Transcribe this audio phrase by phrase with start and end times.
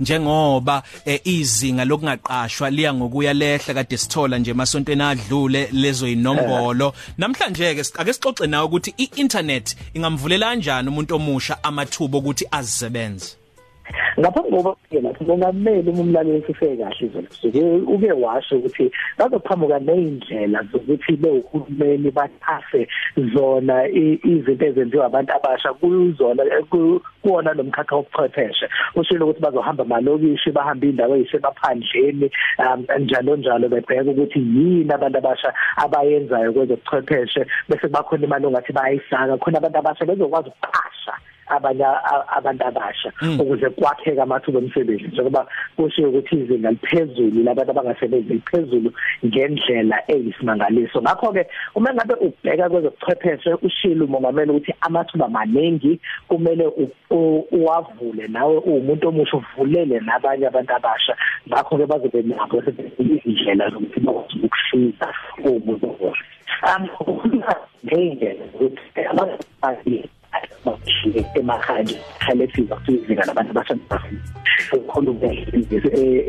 [0.00, 6.92] njengoba eh, izinga lokungaqashwa liya ngokuya lehla kade sithola nje masontweni adlule lezo inombolo.
[7.18, 13.39] Namhlanje ke ake sixoxe nawe ukuthi i-internet ingamvulela kanjani umuntu omusha amathuba ukuthi azisebenze?
[14.18, 21.16] Ngaphambi kokuba lapho kungamele umlaleli sifike kahle izolo suke uke washo ukuthi bazoqhamuka nezindlela zokuthi
[21.16, 22.88] behulumeni bathase
[23.34, 26.42] zona izinto ezenziwa abantu abasha kuzona
[27.22, 28.66] kuona nomkhakha wokuchwepheshe
[28.96, 35.54] ushilo ukuthi bazohamba malokishi bahamba indawo ezisemaphandleni um, njalo njalo bebheka ukuthi yini abantu abasha
[35.76, 41.14] abayenzayo kwezokuchwepheshe bese bakhona imali ongathi bayisaka khona abantu abasha bezokwazi ukuqasha
[41.50, 41.84] abanye
[42.36, 43.40] abantu abasha mm.
[43.40, 45.04] ukuze kwakheka amathuba omsebenzi.
[45.04, 48.92] Njengoba kushiwo ukuthi izinga liphezulu labantu abangasebenzi liphezulu
[49.26, 51.02] ngendlela eyisimangaliso.
[51.02, 56.64] Ngakho ke uma ngabe ubheka kwezobuchwepheshe ushilo umongameli ukuthi amathuba maningi kumele
[57.50, 61.16] uwavule nawe umuntu omusha uvulele nabanye abantu abasha.
[61.48, 62.62] Ngakho ke bazobe nabo
[62.98, 65.08] izindlela zokuthi bakwazi ukufika
[65.44, 66.24] umuntu omusha
[66.68, 66.84] um
[67.84, 69.44] ngeyindlela ukuthi abantu
[70.64, 71.84] bakushike emakhaya
[72.18, 74.20] khalefiza kuyizinga labantu abasemphakathini
[74.72, 75.18] ukukhulu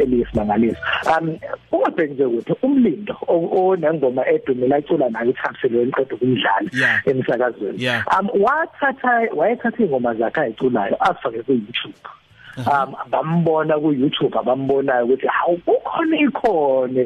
[0.02, 0.80] eliyisimangaliso
[1.20, 1.38] um
[1.72, 6.70] ungabheki nje ukuthi umlindo onengoma edumela icula nayo ithamselo enqedwe kumdlalo
[7.06, 7.78] emsakazweni.
[8.20, 12.02] Um wathatha wayethatha ingoma zakhe ayiculayo afake ku YouTube
[12.58, 17.06] um bambona ku YouTube abambonayo ukuthi hawu kukhona ikhona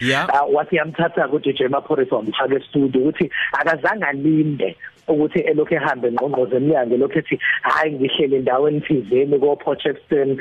[0.00, 4.76] yeah uh, wathi yamthatha ku DJ Maphorisa wamfaka e studio ukuthi akazange alinde.
[5.08, 10.36] Ukuthi elokhu ehambe ngqongqoze eminyango lokho ethi hayi ngihlele endaweni thizeni ko Potchefstroom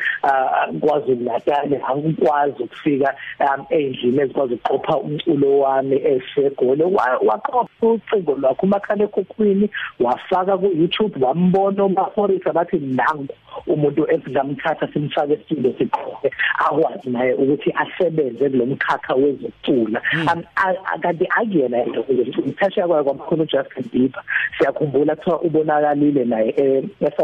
[0.82, 6.84] kwaZulu Natal angikwazi ukufika um, endlini ezikwazi ukuqopha umculo wami esegole
[7.28, 13.34] waqopha ucingo lwakhe umakhala ekhukhwini wafaka ku YouTube wambona uMaphorisa bathi nangu
[13.68, 16.32] umuntu esingamthatha simfake estudio siqoke
[16.66, 20.44] akwazi naye ukuthi asebenze kulomkhakha wezokucula hmm.
[20.94, 24.24] akade akuyena into ukuthi kwayo kwamkhulu Justin Bieber
[24.58, 27.24] siyakhumbula kuthiwa ubonakalile naye eh, esa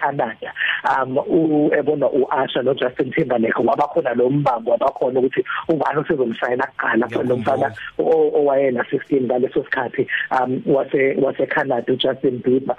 [0.00, 0.52] Canada
[0.84, 7.36] um uyebona uAsha no Justin Timberlake wabakhona lo mbambo wabakhona ukuthi ubani usezomshayela kuqala lo
[7.36, 12.76] mfana owayena 16 ngaleso sikhathi um wase wase Canada uJustin Bieber.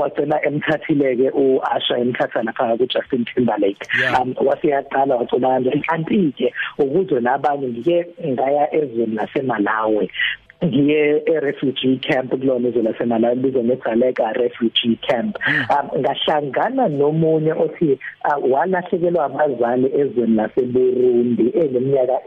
[0.00, 3.86] Wacela emthathileke uAsha emthatha lapha kuJustin Timberlake.
[4.20, 10.10] Um wasiyaqala wacela kanje kanti ke ukuzwe nabanye ngike ngaya ezweni laseMalawi.
[10.66, 15.64] Ngiye e-refugee camp kulona izwe laseMalawi bizwa ngeGaleka refugee camp hmm.
[15.70, 22.18] um ngahlangana nomunye othi uh, walahlekelwa abazali ezweni laseBurundi eneminyaka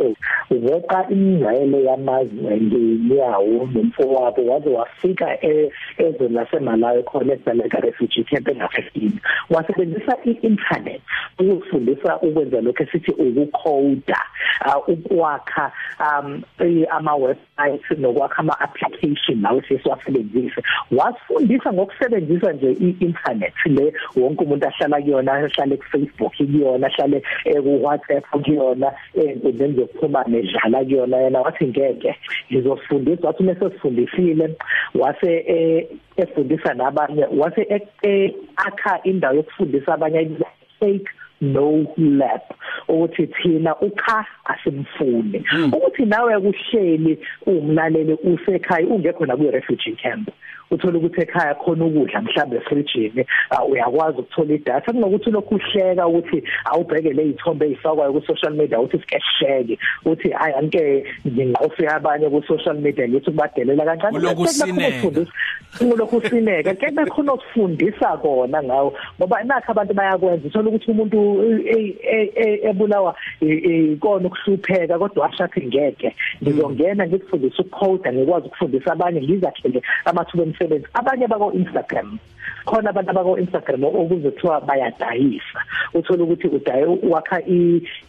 [0.52, 9.12] eweqa ingcele yamazwe ngenyawo nomfowabo waze wafika e, ezweni laseMalawi khona eGaleka refugee camp enga-15
[9.50, 11.02] wasebenzisa i-internet
[11.40, 14.22] ukufundisa ukwenza lokho esithi ukucoda
[14.66, 16.44] uh, ukwakha um
[16.90, 25.02] ama websites nokwakha ama application lawo sesiwasebenzise wasifundisa ngokusebenzisa nje i-internet le wonke umuntu ahlala
[25.02, 27.22] kuyona ahlale ku Facebook kuyona ahlale
[27.64, 31.18] ku WhatsApp kuyona enkundleni zokuxhumana edlala kuyona.
[31.18, 32.16] Yena wathi ngeke
[32.52, 33.28] ngizofundisa.
[33.28, 34.56] Wathi mase sifundisile
[34.96, 37.82] wase efundisa nabanye wase
[38.56, 40.30] akha indawo yokufundisa abanye
[40.80, 41.10] fake
[41.42, 42.42] no lab
[42.88, 45.44] ukuthi thina ukha asimfuni.
[45.50, 45.74] Hmm.
[45.74, 50.30] ukuthi nawe kuhleli umlaleli usekhaya ungekho na ku refugee camp.
[50.72, 53.26] Uthola ukuthi ekhaya khona ukudla mhlambe efrijini
[53.70, 59.00] uyakwazi ukuthola idatha kunokuthi lokhu uhleka ukuthi awubheke le izithombe ezifakwayo ku social media uthi
[59.00, 64.20] sikesheke uthi hayi anke nginqofe abanye ku social media ngithi kubadelela kancane.
[64.20, 68.94] Lokhu usineka ke bekhona ukufundisa kona ngawo.
[69.20, 71.18] Ngoba nakho abantu bayakwenza uthola ukuthi umuntu
[72.70, 76.16] ebulawa ikona ukuhlupheka kodwa washathi ngeke.
[76.42, 82.20] Ngizongena ngikufundisa ukucoda ngikwazi ukufundisa abanye ngizakhele amathuba umsebenzi abanye bako Instagram
[82.66, 85.60] khona abantu abako Instagram okuzothiwa bayadayisa.
[85.94, 87.42] Uthola ukuthi udaye wakha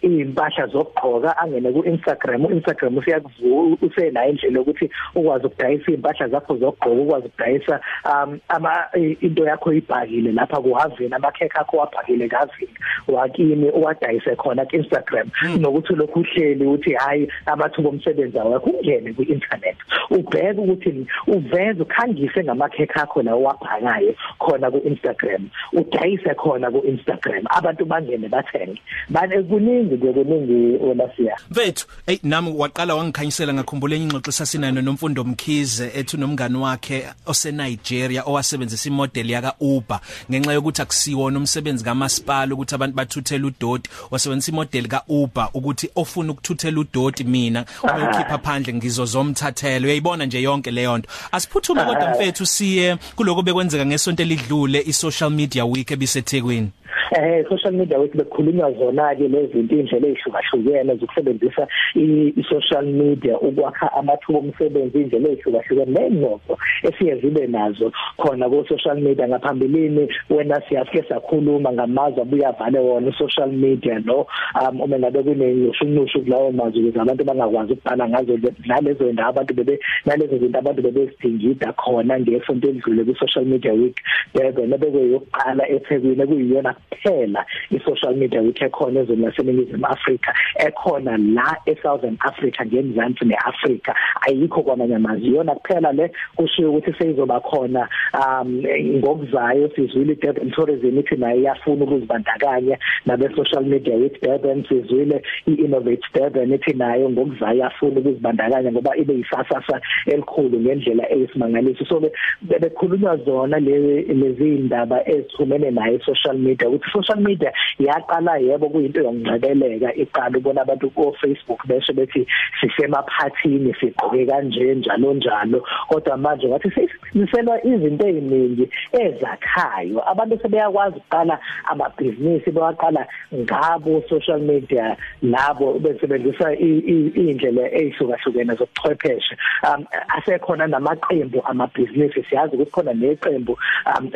[0.03, 7.03] impahla zokugqoka angene ku Instagram uInstagram usiyakuvula usenayo indlela ukuthi ukwazi ukudayisa impahla zakho zokugqoka
[7.03, 8.73] ukwazi ukudayisa um ama
[9.21, 12.75] into yakho ibhakile lapha kuhavini amakhekhe akho wabhakile kavini
[13.13, 15.61] wakini owadayise khona ku Instagram hmm.
[15.61, 19.77] nokuthi lokhu uhleli uthi hayi amathuba omsebenzi awakho ungene ku internet
[20.11, 27.45] ubheke ukuthi uveze ukhangise ngamakhekhe akho lawo wabhakayo khona ku Instagram udayise khona ku Instagram
[27.51, 28.81] abantu bangene bathenge.
[29.09, 35.91] Bane kuningi kuningi olasiya mfethu hey nami waqala wangikhanyisela ngakhumbula enye ingxoxo sasinayo nomfundo Mkhize
[35.95, 40.01] ethu nomngani wakhe ose Nigeria owasebenzisa imodel yaka Uber
[40.31, 46.33] ngenxa yokuthi akusiwona umsebenzi kamasipala ukuthi abantu bathuthele udoti wasebenzisa imodel ka Uber ukuthi ofuna
[46.33, 51.09] ukuthuthela udoti mina uyokhipha phandle ngizozomthathela uyayibona nje yonke leyo nto.
[51.33, 56.71] Asiphuthume kodwa mfethu siye kuloko bekwenzeka ngesonto elidlule i social media week ebisethekwini.
[57.17, 63.39] Eh social media wethu bekhulunywa zona ke lezi zinto indlela ezihlukahlukene zokusebenzisa i social media
[63.41, 69.29] ukwakha amathuba omsebenzi indlela ezihlukahlukene nenozo esiye zibe nazo khona ku social media.
[69.29, 74.27] Ngaphambilini wena siyafike sakhuluma ngamazwe abuya vale wona social media no
[74.61, 79.81] um uma ngabe kunenyushunushu kulawo mazwi ukuthi abantu bangakwazi ukubhala ngazo nalezo ndaba abantu bebe
[80.07, 83.97] nalezo zinto abantu bebezidingida khona ngesonto edlule ku social media week.
[84.35, 92.17] Bebe nebekuyoqala eThekwini kuyiyona kuphela i-social media week ekhona ezweni laseNingizimu Afrika ekhona la eSouthern
[92.21, 95.29] Africa ngemzansi neAfrica ayikho kwamanye amazwe.
[95.29, 98.62] Yona kuphela le kushiyo ukuthi seyizoba khona um
[98.99, 106.06] ngokuzayo sizwile Durban Tourism ithi nayo iyafuna ukuzibandakanya nabe social media with Durban sizwile iInnovate
[106.15, 111.85] Durban ithi nayo ngokuzayo yafuna ukuzibandakanya ngoba ibe yisasasa elikhulu ngendlela eyisimangaliso.
[111.85, 112.03] So
[112.43, 119.94] bekhulunywa zona lezi indaba ezithumene nayo social media ukuthi social media yaqala yebo kuyinto yokungcebeleka
[119.94, 122.26] iqala ubona abantu ku Facebook besho bethi
[122.61, 125.62] sisemaphathini sigqoke kanje njalo njalo.
[125.88, 130.02] Kodwa manje ngathi sesiselwa izinto eziningi ezakhayo.
[130.11, 131.38] Abantu sebeyakwazi ukuqala
[131.70, 139.87] amabhizinisi bewaqala ngabo social media labo besebenzisa indlela ezihlukahlukene zokuchwepheshe um
[140.17, 142.23] asekhona namaqembu amabhizinisi.
[142.29, 143.58] Siyazi ukuthi khona neqembu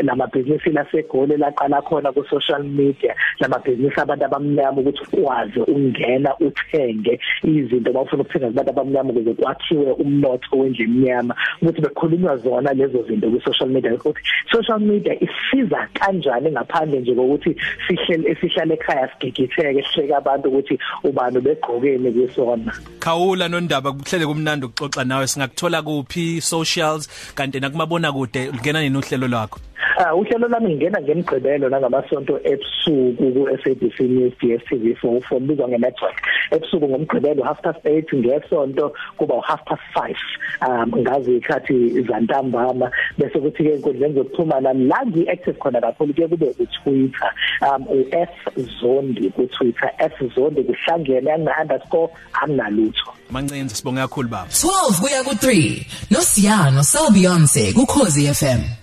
[0.03, 7.93] lamabhizinisi lasegoli laqala khona ku social media lamabhizinisi abantu abamnyama ukuthi ukwazi ukungena uthenge izinto
[7.93, 13.41] bafuna ukuthenga kubantu abamnyama ukuze kwakhiwe umnotho wendle emnyama ukuthi bekhulunywa zona lezo zinto ku
[13.41, 14.21] social media ukuthi
[14.53, 17.57] social media isiza kanjani ngaphandle nje kokuthi
[17.87, 22.73] sihlele esihlale ekhaya sigigitheke sihleke abantu ukuthi ubani begqokeni kusona?
[22.99, 25.27] Khawula nondaba kuhlele kumnandi ukuxoxa nawe.
[25.27, 29.59] Singakuthola kuphi socials kanti nakumabona kude ngena nenohlelo lwakho?
[29.99, 35.79] Ah uhlelo lami ngena ngemgqibelo nangamasonto ebusuku ku SABC News DStv 4 from bizwa nge
[35.79, 36.17] network
[36.51, 40.17] ebusuku ngomgqibelo half past 8 ngesonto kuba half past 5
[40.69, 46.29] um ngazi ikhathi zantambama bese kuthi ke inkundleni zokuxhumana la ngi active khona kakhulu ke
[46.29, 47.31] kube u Twitter
[47.61, 48.33] um u F
[48.81, 52.09] Zondi ku Twitter F Zondi kuhlangene angina underscore
[52.43, 53.13] anginalutho.
[53.31, 54.49] Mancenze sibonga kakhulu baba.
[54.49, 58.82] 12 kuya ku 3 no Siyano Sel Beyonce ku Khosi FM